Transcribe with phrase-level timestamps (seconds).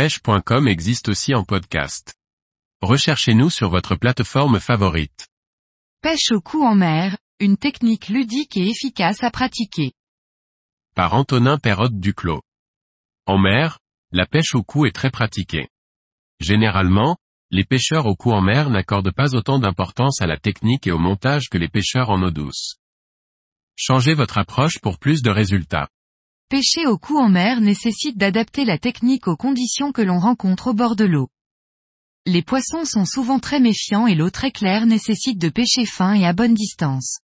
[0.00, 2.14] pêche.com existe aussi en podcast.
[2.80, 5.28] Recherchez-nous sur votre plateforme favorite.
[6.00, 9.92] Pêche au coup en mer, une technique ludique et efficace à pratiquer.
[10.94, 12.40] Par Antonin Perrotte Duclos.
[13.26, 13.78] En mer,
[14.10, 15.68] la pêche au coup est très pratiquée.
[16.40, 17.18] Généralement,
[17.50, 20.98] les pêcheurs au coup en mer n'accordent pas autant d'importance à la technique et au
[20.98, 22.76] montage que les pêcheurs en eau douce.
[23.76, 25.90] Changez votre approche pour plus de résultats.
[26.50, 30.74] Pêcher au coup en mer nécessite d'adapter la technique aux conditions que l'on rencontre au
[30.74, 31.28] bord de l'eau.
[32.26, 36.26] Les poissons sont souvent très méfiants et l'eau très claire nécessite de pêcher fin et
[36.26, 37.20] à bonne distance.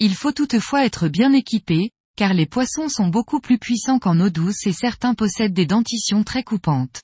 [0.00, 4.28] Il faut toutefois être bien équipé, car les poissons sont beaucoup plus puissants qu'en eau
[4.28, 7.00] douce et certains possèdent des dentitions très coupantes.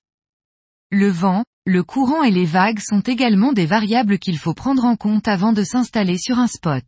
[0.90, 4.96] Le vent, le courant et les vagues sont également des variables qu'il faut prendre en
[4.96, 6.84] compte avant de s'installer sur un spot.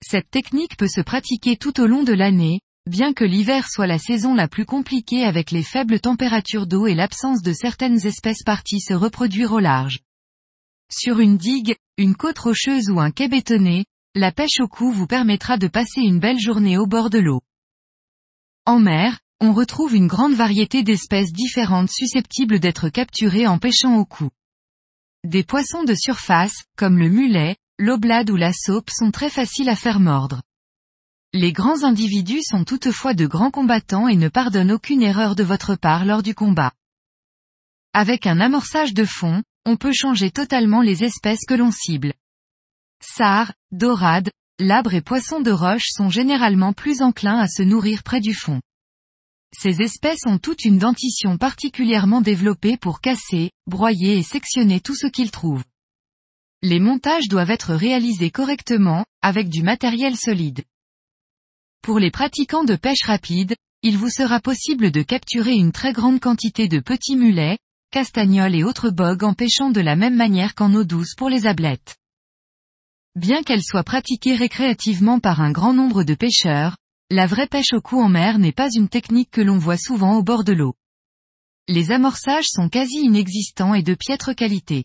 [0.00, 3.98] Cette technique peut se pratiquer tout au long de l'année, bien que l'hiver soit la
[3.98, 8.80] saison la plus compliquée avec les faibles températures d'eau et l'absence de certaines espèces parties
[8.80, 10.00] se reproduire au large.
[10.90, 15.06] Sur une digue, une côte rocheuse ou un quai bétonné, la pêche au cou vous
[15.06, 17.42] permettra de passer une belle journée au bord de l'eau.
[18.66, 24.04] En mer, on retrouve une grande variété d'espèces différentes susceptibles d'être capturées en pêchant au
[24.04, 24.30] cou.
[25.24, 29.76] Des poissons de surface, comme le mulet, l'oblade ou la saupe sont très faciles à
[29.76, 30.42] faire mordre.
[31.32, 35.76] Les grands individus sont toutefois de grands combattants et ne pardonnent aucune erreur de votre
[35.76, 36.72] part lors du combat.
[37.92, 42.14] Avec un amorçage de fond, on peut changer totalement les espèces que l'on cible.
[43.00, 48.20] Sars, dorades, labres et poissons de roche sont généralement plus enclins à se nourrir près
[48.20, 48.60] du fond.
[49.56, 55.06] Ces espèces ont toute une dentition particulièrement développée pour casser, broyer et sectionner tout ce
[55.06, 55.64] qu'ils trouvent.
[56.62, 60.64] Les montages doivent être réalisés correctement, avec du matériel solide.
[61.82, 66.20] Pour les pratiquants de pêche rapide, il vous sera possible de capturer une très grande
[66.20, 67.56] quantité de petits mulets,
[67.90, 71.46] castagnols et autres bogues en pêchant de la même manière qu'en eau douce pour les
[71.46, 71.96] ablettes.
[73.16, 76.76] Bien qu'elle soit pratiquée récréativement par un grand nombre de pêcheurs,
[77.10, 80.16] la vraie pêche au cou en mer n'est pas une technique que l'on voit souvent
[80.16, 80.74] au bord de l'eau.
[81.66, 84.84] Les amorçages sont quasi inexistants et de piètre qualité.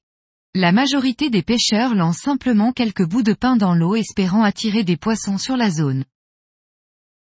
[0.54, 4.96] La majorité des pêcheurs lancent simplement quelques bouts de pain dans l'eau espérant attirer des
[4.96, 6.06] poissons sur la zone.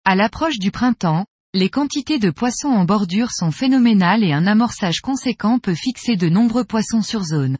[0.04, 5.00] À l'approche du printemps, les quantités de poissons en bordure sont phénoménales et un amorçage
[5.00, 7.56] conséquent peut fixer de nombreux poissons sur zone.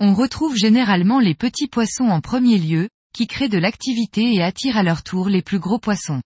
[0.00, 4.78] On retrouve généralement les petits poissons en premier lieu, qui créent de l'activité et attirent
[4.78, 6.22] à leur tour les plus gros poissons.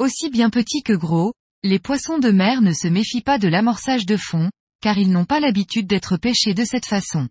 [0.00, 4.04] Aussi bien petits que gros, les poissons de mer ne se méfient pas de l'amorçage
[4.04, 4.50] de fond,
[4.82, 7.28] car ils n'ont pas l'habitude d'être pêchés de cette façon.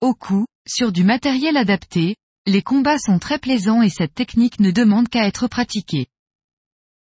[0.00, 2.14] Au coup, sur du matériel adapté,
[2.46, 6.08] les combats sont très plaisants et cette technique ne demande qu'à être pratiquée.